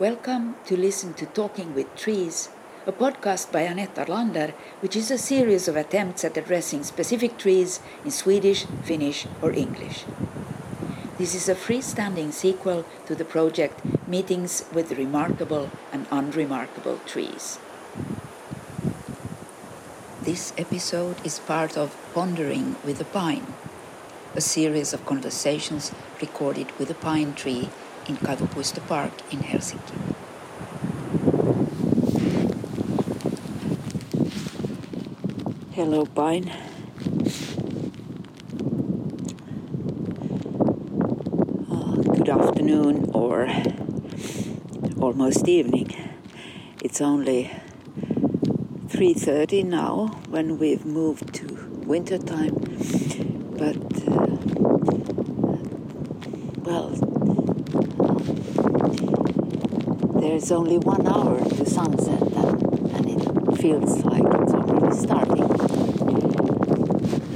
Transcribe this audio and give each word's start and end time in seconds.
Welcome 0.00 0.54
to 0.64 0.78
listen 0.78 1.12
to 1.12 1.26
Talking 1.26 1.74
with 1.74 1.94
Trees, 1.94 2.48
a 2.86 2.90
podcast 2.90 3.52
by 3.52 3.60
Annette 3.60 3.96
Arlander, 3.96 4.54
which 4.80 4.96
is 4.96 5.10
a 5.10 5.18
series 5.18 5.68
of 5.68 5.76
attempts 5.76 6.24
at 6.24 6.38
addressing 6.38 6.84
specific 6.84 7.36
trees 7.36 7.80
in 8.02 8.10
Swedish, 8.10 8.64
Finnish, 8.82 9.26
or 9.42 9.52
English. 9.52 10.06
This 11.18 11.34
is 11.34 11.50
a 11.50 11.54
freestanding 11.54 12.32
sequel 12.32 12.86
to 13.04 13.14
the 13.14 13.26
project 13.26 13.82
Meetings 14.08 14.64
with 14.72 14.92
Remarkable 14.92 15.70
and 15.92 16.06
Unremarkable 16.10 16.98
Trees. 17.04 17.58
This 20.22 20.54
episode 20.56 21.16
is 21.26 21.40
part 21.40 21.76
of 21.76 21.94
Pondering 22.14 22.76
with 22.86 23.02
a 23.02 23.10
Pine, 23.18 23.52
a 24.34 24.40
series 24.40 24.94
of 24.94 25.04
conversations 25.04 25.92
recorded 26.22 26.72
with 26.78 26.88
a 26.90 26.94
pine 26.94 27.34
tree 27.34 27.68
in 28.10 28.16
Kaivopuisto 28.16 28.80
Park 28.88 29.12
in 29.30 29.38
Helsinki. 29.38 29.94
Hello, 35.70 36.04
Pine. 36.06 36.50
Uh, 41.70 41.94
good 42.14 42.28
afternoon 42.28 43.10
or 43.14 43.48
almost 45.00 45.46
evening. 45.46 45.94
It's 46.82 47.00
only 47.00 47.52
3.30 48.88 49.64
now 49.66 50.20
when 50.28 50.58
we've 50.58 50.84
moved 50.84 51.32
to 51.34 51.46
winter 51.86 52.18
time 52.18 52.56
but 53.56 53.76
uh, 54.08 54.36
well 56.64 57.09
there's 60.20 60.52
only 60.52 60.78
one 60.78 61.06
hour 61.06 61.38
to 61.38 61.66
sunset 61.66 62.22
and, 62.22 62.62
and 62.94 63.06
it 63.10 63.58
feels 63.58 64.04
like 64.04 64.24
it's 64.24 64.52
already 64.54 64.96
starting. 64.96 65.50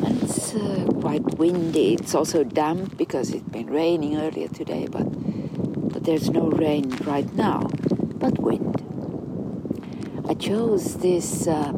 And 0.05 0.23
it's 0.23 0.55
uh, 0.55 0.87
quite 1.01 1.39
windy. 1.39 1.95
It's 1.95 2.15
also 2.15 2.45
damp 2.45 2.97
because 2.97 3.35
it's 3.35 3.49
been 3.49 3.67
raining 3.69 4.17
earlier 4.17 4.49
today 4.49 4.87
but 4.91 5.05
but 5.93 6.05
there's 6.05 6.31
no 6.31 6.49
rain 6.51 6.91
right 7.05 7.31
now 7.35 7.69
but 8.19 8.39
wind. 8.39 8.81
I 10.27 10.35
chose 10.35 10.97
this 10.97 11.47
uh, 11.47 11.53
uh, 11.53 11.75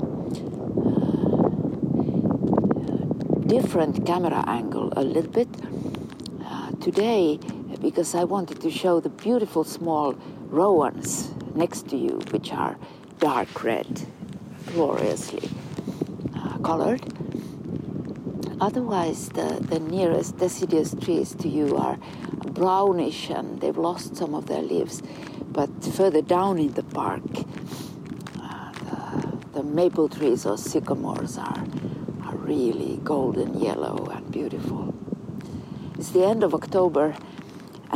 different 3.47 4.07
camera 4.07 4.45
angle 4.47 4.93
a 4.97 5.03
little 5.03 5.33
bit. 5.33 5.49
Uh, 6.45 6.71
today 6.81 7.41
because 7.81 8.15
I 8.15 8.25
wanted 8.25 8.61
to 8.61 8.71
show 8.71 9.01
the 9.01 9.09
beautiful 9.09 9.65
small 9.65 10.15
rowans 10.49 11.31
next 11.55 11.89
to 11.89 11.97
you, 11.97 12.21
which 12.31 12.53
are 12.53 12.77
dark 13.19 13.63
red, 13.63 14.07
gloriously 14.67 15.49
uh, 16.35 16.59
colored. 16.59 17.03
Otherwise, 18.61 19.29
the, 19.31 19.59
the 19.69 19.81
nearest 19.81 20.39
deciduous 20.39 20.95
trees 20.95 21.35
to 21.35 21.49
you 21.49 21.77
are 21.77 21.99
brownish 22.47 23.31
and 23.31 23.61
they've 23.61 23.77
lost 23.77 24.17
some 24.17 24.35
of 24.35 24.47
their 24.47 24.63
leaves. 24.63 25.03
But 25.49 25.71
further 25.85 26.23
down 26.23 26.59
in 26.59 26.73
the 26.73 26.83
park, 26.83 27.23
the 29.57 29.63
maple 29.63 30.07
trees 30.07 30.45
or 30.45 30.59
sycamores 30.59 31.39
are, 31.39 31.65
are 32.25 32.37
really 32.37 33.01
golden 33.03 33.59
yellow 33.59 34.07
and 34.13 34.31
beautiful. 34.31 34.95
It's 35.95 36.11
the 36.11 36.27
end 36.27 36.45
of 36.45 36.53
October, 36.53 37.17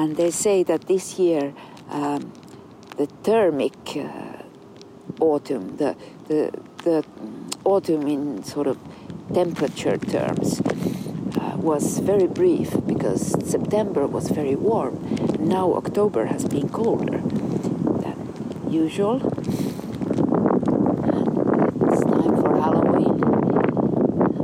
and 0.00 0.16
they 0.16 0.30
say 0.30 0.62
that 0.62 0.88
this 0.88 1.18
year 1.18 1.52
um, 1.90 2.32
the 2.96 3.06
thermic 3.22 3.74
uh, 3.96 4.42
autumn, 5.20 5.76
the, 5.76 5.94
the, 6.28 6.50
the 6.84 7.04
autumn 7.64 8.06
in 8.08 8.42
sort 8.42 8.66
of 8.66 8.78
temperature 9.34 9.98
terms, 9.98 10.60
uh, 10.60 11.56
was 11.56 11.98
very 11.98 12.26
brief 12.26 12.70
because 12.86 13.22
September 13.48 14.06
was 14.06 14.30
very 14.30 14.54
warm. 14.54 14.94
Now 15.38 15.74
October 15.74 16.26
has 16.26 16.44
been 16.46 16.70
colder 16.70 17.18
than 18.02 18.16
usual. 18.70 19.16
It's 21.88 22.04
time 22.14 22.34
for 22.42 22.52
Halloween. 22.64 23.16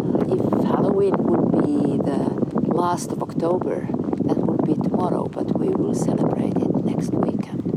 Uh, 0.01 0.35
if 0.35 0.65
Halloween 0.65 1.15
would 1.17 1.47
be 1.65 1.97
the 2.11 2.47
last 2.77 3.11
of 3.11 3.23
October. 3.23 3.87
That 4.27 4.37
would 4.37 4.65
be 4.65 4.75
tomorrow, 4.75 5.25
but 5.27 5.59
we 5.59 5.69
will 5.69 5.86
celebrate 5.97 6.57
it 6.57 6.75
next 6.85 7.11
weekend. 7.13 7.73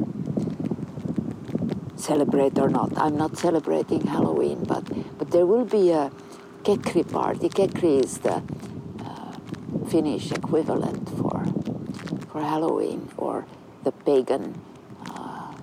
Celebrate 1.96 2.57
or 2.59 2.69
not, 2.69 2.91
I'm 2.97 3.18
not 3.18 3.38
celebrating 3.38 4.06
Halloween, 4.07 4.63
but, 4.63 4.84
but 5.18 5.31
there 5.31 5.46
will 5.46 5.66
be 5.66 5.91
a 5.91 6.12
Kekri 6.63 7.09
party. 7.09 7.50
Kekri 7.50 8.03
is 8.03 8.19
the 8.19 8.44
uh, 9.06 9.31
Finnish 9.88 10.31
equivalent 10.31 11.08
for, 11.18 11.46
for 12.28 12.41
Halloween 12.41 13.09
or 13.18 13.46
the 13.84 13.91
pagan 13.91 14.59
uh, 15.09 15.53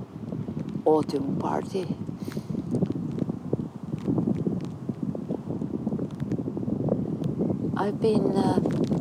autumn 0.85 1.37
party. 1.37 1.87
I've 7.77 8.01
been 8.01 8.35
uh, 8.35 8.96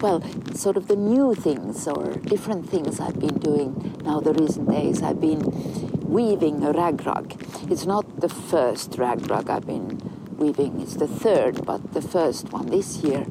well, 0.00 0.22
sort 0.54 0.76
of 0.76 0.86
the 0.86 0.96
new 0.96 1.34
things 1.34 1.88
or 1.88 2.14
different 2.14 2.68
things 2.68 3.00
I've 3.00 3.18
been 3.18 3.38
doing 3.38 4.00
now 4.04 4.20
the 4.20 4.32
recent 4.32 4.68
days. 4.70 5.02
I've 5.02 5.20
been 5.20 5.42
weaving 6.08 6.64
a 6.64 6.72
rag 6.72 7.04
rug. 7.04 7.34
It's 7.70 7.84
not 7.84 8.20
the 8.20 8.28
first 8.28 8.96
rag 8.96 9.28
rug 9.30 9.50
I've 9.50 9.66
been 9.66 10.00
weaving, 10.36 10.80
it's 10.80 10.94
the 10.94 11.08
third, 11.08 11.66
but 11.66 11.92
the 11.92 12.02
first 12.02 12.52
one 12.52 12.66
this 12.66 12.98
year. 12.98 13.26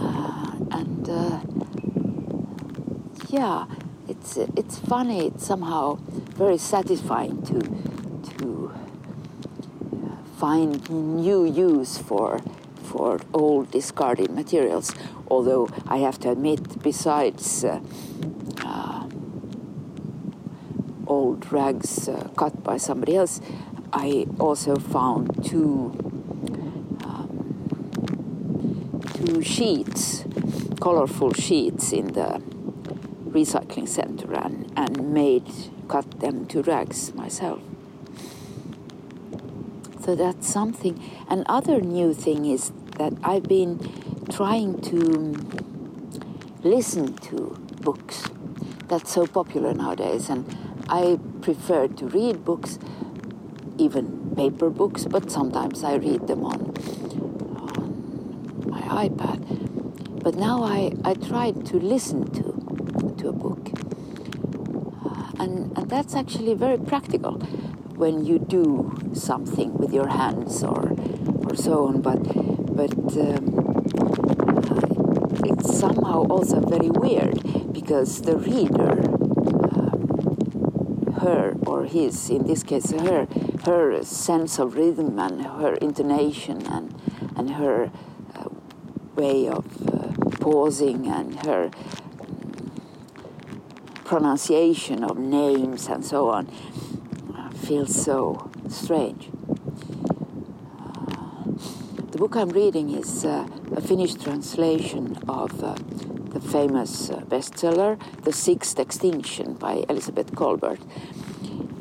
Uh, 0.00 0.52
and 0.72 1.08
uh, 1.08 1.40
yeah, 3.28 3.66
it's, 4.08 4.36
it's 4.36 4.78
funny, 4.78 5.28
it's 5.28 5.46
somehow 5.46 5.94
very 6.34 6.58
satisfying 6.58 7.42
to, 7.42 7.60
to 8.30 8.74
find 10.36 10.90
new 10.90 11.44
use 11.44 11.98
for 11.98 12.40
for 12.86 13.20
old 13.32 13.70
discarded 13.70 14.30
materials 14.30 14.94
although 15.28 15.68
I 15.86 15.98
have 15.98 16.18
to 16.20 16.30
admit, 16.30 16.82
besides 16.82 17.64
uh, 17.64 17.80
uh, 18.64 19.08
old 21.06 21.50
rags 21.52 22.08
uh, 22.08 22.28
cut 22.36 22.62
by 22.62 22.76
somebody 22.76 23.16
else, 23.16 23.40
I 23.92 24.26
also 24.38 24.76
found 24.76 25.44
two 25.44 25.92
um, 27.04 27.28
two 29.14 29.42
sheets, 29.42 30.24
colorful 30.80 31.32
sheets 31.32 31.92
in 31.92 32.12
the 32.12 32.42
recycling 33.30 33.88
center, 33.88 34.32
and, 34.34 34.72
and 34.76 35.12
made 35.12 35.50
cut 35.88 36.20
them 36.20 36.46
to 36.46 36.62
rags 36.62 37.14
myself. 37.14 37.60
So 40.06 40.14
that's 40.14 40.46
something. 40.46 41.02
Another 41.28 41.80
new 41.80 42.14
thing 42.14 42.44
is 42.44 42.70
that 42.96 43.12
I've 43.24 43.42
been 43.42 43.80
trying 44.30 44.80
to 44.82 45.34
listen 46.62 47.14
to 47.26 47.58
books. 47.80 48.22
That's 48.86 49.10
so 49.10 49.26
popular 49.26 49.74
nowadays, 49.74 50.30
and 50.30 50.46
I 50.88 51.18
prefer 51.40 51.88
to 51.88 52.06
read 52.06 52.44
books, 52.44 52.78
even 53.78 54.32
paper 54.36 54.70
books, 54.70 55.06
but 55.06 55.28
sometimes 55.28 55.82
I 55.82 55.96
read 55.96 56.28
them 56.28 56.44
on, 56.44 56.60
on 57.72 58.62
my 58.70 58.82
iPad. 59.08 60.22
But 60.22 60.36
now 60.36 60.62
I, 60.62 60.92
I 61.04 61.14
tried 61.14 61.66
to 61.66 61.80
listen 61.80 62.30
to, 62.30 63.12
to 63.18 63.28
a 63.30 63.32
book. 63.32 63.70
Uh, 65.04 65.32
and, 65.42 65.76
and 65.76 65.90
that's 65.90 66.14
actually 66.14 66.54
very 66.54 66.78
practical 66.78 67.42
when 67.96 68.24
you 68.24 68.38
do 68.38 68.92
something 69.14 69.72
with 69.74 69.92
your 69.92 70.08
hands 70.08 70.62
or, 70.62 70.94
or 71.44 71.56
so 71.56 71.86
on. 71.86 72.02
But, 72.02 72.22
but 72.76 72.92
um, 73.16 73.66
it's 75.44 75.78
somehow 75.78 76.26
also 76.26 76.60
very 76.60 76.90
weird 76.90 77.72
because 77.72 78.22
the 78.22 78.36
reader, 78.36 79.00
um, 79.74 81.14
her 81.20 81.56
or 81.66 81.84
his, 81.86 82.28
in 82.28 82.46
this 82.46 82.62
case 82.62 82.90
her, 82.90 83.26
her 83.64 84.02
sense 84.04 84.58
of 84.58 84.74
rhythm 84.74 85.18
and 85.18 85.42
her 85.42 85.74
intonation 85.76 86.66
and, 86.66 86.94
and 87.34 87.54
her 87.54 87.90
uh, 88.34 88.48
way 89.14 89.48
of 89.48 89.64
uh, 89.88 90.12
pausing 90.38 91.06
and 91.06 91.46
her 91.46 91.70
um, 92.20 92.70
pronunciation 94.04 95.02
of 95.02 95.16
names 95.18 95.86
and 95.88 96.04
so 96.04 96.28
on 96.28 96.46
uh, 96.46 96.85
feels 97.66 98.00
so 98.00 98.48
strange. 98.68 99.28
Uh, 100.78 101.42
the 102.12 102.18
book 102.18 102.36
I'm 102.36 102.50
reading 102.50 102.90
is 102.90 103.24
uh, 103.24 103.48
a 103.74 103.80
Finnish 103.80 104.14
translation 104.14 105.18
of 105.28 105.64
uh, 105.64 105.74
the 106.30 106.40
famous 106.40 107.10
uh, 107.10 107.22
bestseller, 107.22 107.98
The 108.22 108.32
Sixth 108.32 108.78
Extinction 108.78 109.54
by 109.54 109.84
Elizabeth 109.88 110.30
Kolbert. 110.32 110.78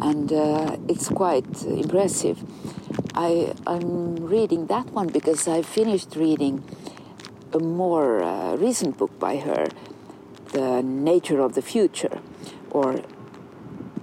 And 0.01 0.33
uh, 0.33 0.77
it's 0.87 1.09
quite 1.09 1.61
impressive. 1.63 2.43
I, 3.13 3.53
I'm 3.67 4.15
reading 4.15 4.65
that 4.67 4.87
one 4.89 5.09
because 5.09 5.47
I 5.47 5.61
finished 5.61 6.15
reading 6.15 6.63
a 7.53 7.59
more 7.59 8.23
uh, 8.23 8.55
recent 8.55 8.97
book 8.97 9.19
by 9.19 9.37
her, 9.37 9.67
The 10.51 10.81
Nature 10.81 11.41
of 11.41 11.53
the 11.53 11.61
Future, 11.61 12.21
or 12.71 13.01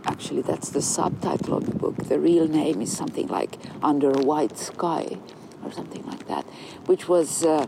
actually 0.05 0.43
that's 0.43 0.71
the 0.71 0.83
subtitle 0.83 1.57
of 1.57 1.67
the 1.67 1.75
book. 1.75 1.97
The 1.97 2.19
real 2.19 2.49
name 2.49 2.81
is 2.83 2.97
something 2.97 3.29
like 3.29 3.59
Under 3.83 4.11
a 4.11 4.19
White 4.19 4.59
Sky 4.59 5.19
or 5.65 5.73
something 5.73 6.05
like 6.07 6.27
that, 6.27 6.45
which 6.87 7.09
was 7.09 7.45
uh, 7.45 7.67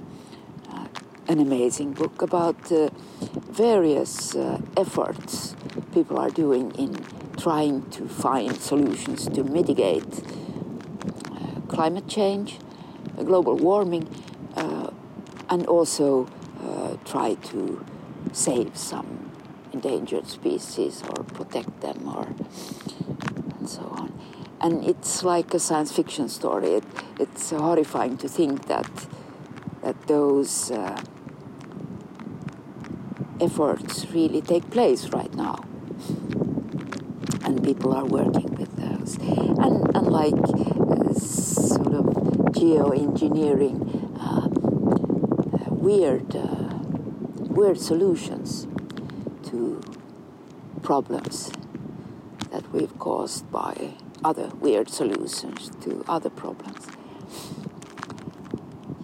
uh, 0.71 0.87
an 1.29 1.39
amazing 1.41 1.93
book 1.93 2.23
about 2.23 2.71
uh, 2.73 2.91
various 3.51 4.35
uh, 4.35 4.61
efforts 4.77 5.55
people 5.93 6.19
are 6.19 6.31
doing 6.31 6.73
in 6.73 7.05
trying 7.37 7.89
to 7.91 8.09
find 8.09 8.57
solutions 8.61 9.29
to 9.29 9.45
mitigate 9.45 10.23
uh, 11.31 11.61
climate 11.69 12.09
change, 12.09 12.59
uh, 13.17 13.23
global 13.23 13.57
warming, 13.57 14.09
and 15.51 15.67
also 15.67 16.27
try 17.05 17.35
to 17.35 17.85
save 18.33 18.77
some 18.77 19.24
endangered 19.75 20.27
species 20.39 21.03
or 21.11 21.19
protect 21.39 21.73
them 21.87 21.99
or 22.17 22.27
and 23.59 23.69
so 23.77 23.83
on 24.01 24.09
and 24.65 24.83
it's 24.83 25.23
like 25.23 25.53
a 25.53 25.59
science 25.59 25.93
fiction 25.93 26.27
story. 26.27 26.71
It, 26.79 26.85
it's 27.21 27.51
horrifying 27.51 28.17
to 28.19 28.29
think 28.29 28.67
that 28.67 28.91
that 29.83 30.07
those 30.07 30.71
uh, 30.71 30.99
efforts 33.41 34.07
really 34.11 34.41
take 34.41 34.71
place 34.71 35.09
right 35.09 35.35
now, 35.35 35.57
and 37.45 37.63
people 37.63 37.93
are 37.93 38.07
working 38.07 38.55
with 38.55 38.75
those. 38.77 39.19
And 39.19 39.95
unlike 39.95 40.33
uh, 40.33 41.13
sort 41.13 41.95
of 42.01 42.07
geoengineering, 42.57 43.77
uh, 44.19 44.49
weird 45.69 46.35
uh, 46.35 46.79
weird 47.59 47.79
solutions 47.79 48.67
to 49.55 49.81
problems 50.83 51.53
that 52.51 52.65
we've 52.73 52.99
caused 52.99 53.51
by 53.53 53.75
other 54.25 54.49
weird 54.61 54.89
solutions 54.89 55.71
to 55.83 56.05
other 56.09 56.31
problems. 56.31 56.87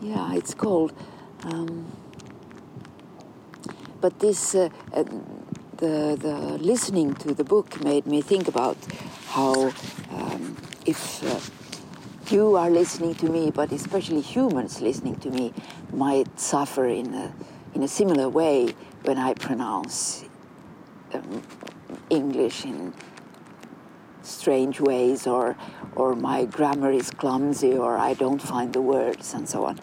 Yeah, 0.00 0.34
it's 0.34 0.54
called. 0.54 0.92
Um, 1.44 1.92
but 4.00 4.18
this, 4.18 4.54
uh, 4.54 4.70
uh, 4.92 5.04
the 5.76 6.16
the 6.26 6.36
listening 6.72 7.14
to 7.22 7.34
the 7.34 7.44
book 7.44 7.68
made 7.84 8.06
me 8.06 8.20
think 8.22 8.48
about 8.48 8.78
how 9.28 9.54
um, 10.10 10.56
if 10.84 11.22
uh, 11.22 11.40
you 12.34 12.56
are 12.56 12.70
listening 12.70 13.14
to 13.16 13.26
me, 13.28 13.50
but 13.50 13.72
especially 13.72 14.22
humans 14.22 14.80
listening 14.80 15.16
to 15.16 15.30
me, 15.30 15.52
might 15.92 16.40
suffer 16.40 16.86
in 16.86 17.14
a 17.14 17.32
in 17.74 17.82
a 17.82 17.88
similar 17.88 18.28
way 18.28 18.74
when 19.04 19.18
I 19.18 19.34
pronounce 19.34 20.24
um, 21.12 21.42
English 22.08 22.64
in 22.64 22.92
strange 24.22 24.80
ways 24.80 25.26
or 25.26 25.56
or 25.96 26.14
my 26.14 26.44
grammar 26.44 26.90
is 26.92 27.10
clumsy 27.10 27.76
or 27.76 27.96
I 27.96 28.14
don't 28.14 28.40
find 28.40 28.72
the 28.72 28.80
words 28.80 29.34
and 29.34 29.48
so 29.48 29.64
on. 29.64 29.80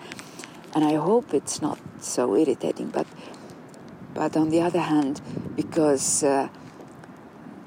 And 0.73 0.83
I 0.85 0.95
hope 0.95 1.33
it's 1.33 1.61
not 1.61 1.79
so 1.99 2.35
irritating, 2.35 2.89
but 2.89 3.07
but 4.17 4.35
on 4.35 4.49
the 4.49 4.61
other 4.61 4.79
hand, 4.79 5.21
because 5.55 6.23
uh, 6.23 6.49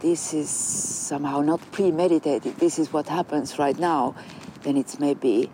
this 0.00 0.34
is 0.34 0.50
somehow 0.50 1.42
not 1.42 1.60
premeditated, 1.70 2.56
this 2.56 2.76
is 2.76 2.92
what 2.92 3.06
happens 3.06 3.56
right 3.56 3.78
now, 3.78 4.16
then 4.62 4.76
it's 4.76 4.98
maybe 4.98 5.48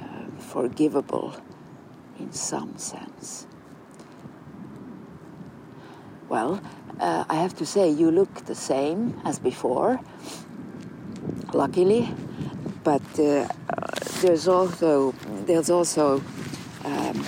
uh, 0.00 0.30
forgivable 0.38 1.34
in 2.20 2.32
some 2.32 2.78
sense. 2.78 3.47
Well, 6.28 6.60
uh, 7.00 7.24
I 7.28 7.36
have 7.36 7.56
to 7.56 7.66
say, 7.66 7.88
you 7.88 8.10
look 8.10 8.46
the 8.46 8.54
same 8.54 9.20
as 9.24 9.38
before 9.38 10.00
luckily. 11.52 12.08
But 12.84 13.02
uh, 13.18 13.48
there's 14.20 14.48
also 14.48 15.12
there's 15.46 15.70
also 15.70 16.22
um, 16.84 17.26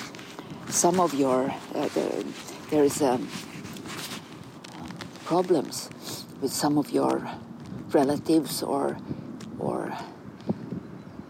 some 0.69 1.01
of 1.01 1.15
your 1.15 1.53
uh, 1.75 1.89
the, 1.89 2.25
there 2.71 2.85
is 2.85 3.03
um, 3.03 3.29
problems 5.25 5.91
with 6.41 6.53
some 6.53 6.79
of 6.79 6.91
your 6.91 7.29
relatives 7.93 8.63
or 8.63 8.97
or 9.59 9.93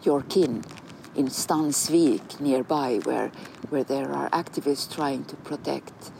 your 0.02 0.22
kin 0.22 0.62
in 1.16 1.26
Stansvik 1.26 2.40
nearby, 2.40 3.00
where 3.04 3.32
where 3.70 3.84
there 3.84 4.12
are 4.12 4.30
activists 4.30 4.94
trying 4.94 5.24
to 5.24 5.36
protect 5.36 6.12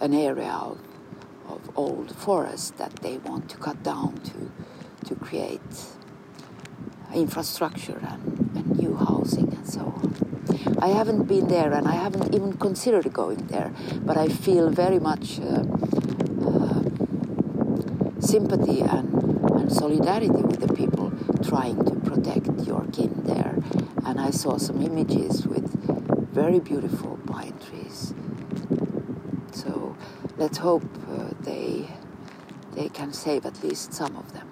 an 0.00 0.14
area 0.14 0.50
of, 0.50 0.78
of 1.48 1.70
old 1.76 2.14
forest 2.16 2.78
that 2.78 2.96
they 2.96 3.18
want 3.18 3.48
to 3.50 3.56
cut 3.56 3.82
down 3.82 4.16
to 4.22 4.50
to 5.06 5.14
create 5.14 5.60
infrastructure 7.14 7.98
and, 8.08 8.50
and 8.54 8.78
new 8.78 8.94
housing 8.94 9.52
and 9.52 9.68
so 9.68 9.80
on. 9.80 10.14
I 10.80 10.88
haven't 10.88 11.24
been 11.24 11.48
there 11.48 11.72
and 11.72 11.88
I 11.88 11.92
haven't 11.92 12.34
even 12.34 12.52
considered 12.54 13.12
going 13.12 13.46
there, 13.48 13.72
but 14.02 14.16
I 14.16 14.28
feel 14.28 14.70
very 14.70 14.98
much 14.98 15.40
uh, 15.40 15.64
uh, 16.46 16.82
sympathy 18.20 18.80
and, 18.80 19.12
and 19.58 19.72
solidarity 19.72 20.28
with 20.28 20.60
the 20.60 20.72
people 20.72 21.12
trying 21.42 21.84
to 21.84 21.94
protect 22.08 22.48
your 22.66 22.86
kin 22.92 23.12
there. 23.24 23.56
And 24.04 24.20
I 24.20 24.30
saw 24.30 24.56
some 24.58 24.80
images 24.82 25.46
with 25.46 25.66
very 26.32 26.60
beautiful 26.60 27.18
pine 27.26 27.58
trees. 27.58 28.14
Let's 30.40 30.56
hope 30.56 30.82
uh, 31.06 31.34
they, 31.42 31.86
they 32.72 32.88
can 32.88 33.12
save 33.12 33.44
at 33.44 33.62
least 33.62 33.92
some 33.92 34.16
of 34.16 34.32
them. 34.32 34.48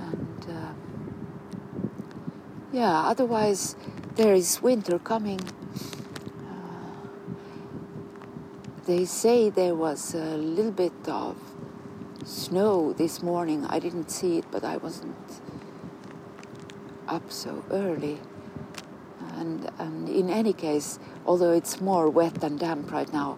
and 0.00 0.46
yeah, 2.72 3.00
otherwise 3.00 3.76
there 4.16 4.32
is 4.32 4.62
winter 4.62 4.98
coming. 4.98 5.40
Uh, 6.40 6.94
they 8.86 9.04
say 9.04 9.50
there 9.50 9.74
was 9.74 10.14
a 10.14 10.38
little 10.38 10.72
bit 10.72 11.06
of 11.06 11.36
snow 12.24 12.94
this 12.94 13.22
morning. 13.22 13.66
I 13.66 13.78
didn't 13.78 14.10
see 14.10 14.38
it, 14.38 14.46
but 14.50 14.64
I 14.64 14.78
wasn't 14.78 15.42
up 17.08 17.30
so 17.30 17.62
early. 17.70 18.20
And, 19.44 19.70
and 19.78 20.08
in 20.08 20.30
any 20.30 20.54
case, 20.54 20.98
although 21.26 21.52
it's 21.52 21.78
more 21.78 22.08
wet 22.08 22.36
than 22.40 22.56
damp 22.56 22.90
right 22.90 23.12
now, 23.12 23.36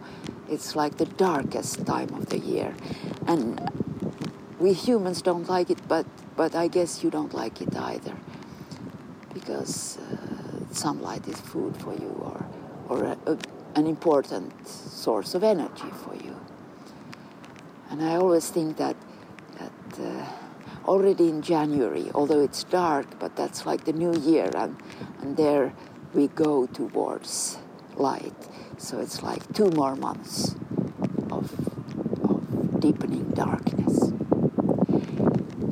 it's 0.48 0.76
like 0.76 0.98
the 0.98 1.06
darkest 1.06 1.84
time 1.84 2.10
of 2.14 2.26
the 2.26 2.38
year. 2.38 2.76
And 3.26 3.44
we 4.60 4.72
humans 4.72 5.20
don't 5.20 5.48
like 5.48 5.68
it, 5.68 5.80
but, 5.88 6.06
but 6.36 6.54
I 6.54 6.68
guess 6.68 7.02
you 7.02 7.10
don't 7.10 7.34
like 7.34 7.60
it 7.60 7.74
either 7.76 8.16
because 9.34 9.98
uh, 9.98 10.72
sunlight 10.72 11.26
is 11.26 11.40
food 11.40 11.76
for 11.76 11.92
you 11.92 12.12
or, 12.20 12.46
or 12.88 13.04
a, 13.04 13.18
a, 13.26 13.38
an 13.74 13.86
important 13.88 14.52
source 14.68 15.34
of 15.34 15.42
energy 15.42 15.90
for 16.04 16.14
you. 16.14 16.36
And 17.90 18.00
I 18.00 18.14
always 18.14 18.48
think 18.48 18.76
that, 18.76 18.96
that 19.58 20.00
uh, 20.00 20.26
already 20.86 21.28
in 21.28 21.42
January, 21.42 22.10
although 22.14 22.40
it's 22.40 22.62
dark, 22.64 23.18
but 23.18 23.34
that's 23.36 23.66
like 23.66 23.84
the 23.84 23.92
new 23.92 24.14
year, 24.20 24.50
and, 24.54 24.76
and 25.20 25.36
there 25.36 25.72
we 26.14 26.28
go 26.28 26.66
towards 26.66 27.58
light. 27.96 28.34
So 28.78 29.00
it's 29.00 29.22
like 29.22 29.52
two 29.54 29.70
more 29.70 29.96
months 29.96 30.54
of, 31.30 31.52
of 32.24 32.80
deepening 32.80 33.30
darkness. 33.30 34.10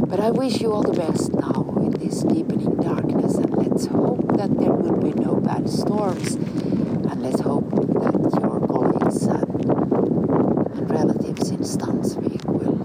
But 0.09 0.21
I 0.21 0.31
wish 0.31 0.61
you 0.61 0.73
all 0.73 0.83
the 0.83 0.93
best 0.99 1.33
now 1.33 1.75
in 1.79 1.91
this 1.93 2.23
deepening 2.23 2.77
darkness 2.77 3.35
and 3.35 3.51
let's 3.57 3.87
hope 3.87 4.37
that 4.37 4.57
there 4.59 4.73
will 4.73 4.97
be 5.01 5.13
no 5.21 5.37
bad 5.37 5.69
storms 5.69 6.35
and 6.35 7.23
let's 7.23 7.41
hope 7.41 7.71
that 7.71 8.41
your 8.41 8.61
colleagues 8.67 9.23
and, 9.25 9.65
and 10.77 10.91
relatives 10.91 11.51
in 11.51 11.59
Stansvik 11.59 12.45
will, 12.45 12.79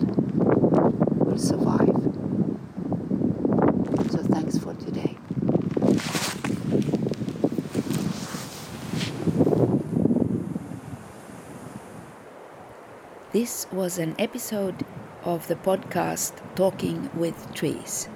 will 1.24 1.38
survive. 1.38 1.96
So 4.12 4.24
thanks 4.24 4.58
for 4.58 4.74
today. 4.76 5.18
This 13.40 13.68
was 13.72 13.98
an 13.98 14.16
episode 14.20 14.86
of 15.24 15.48
the 15.48 15.56
podcast 15.56 16.34
Talking 16.56 17.10
with 17.16 17.54
Trees. 17.54 18.10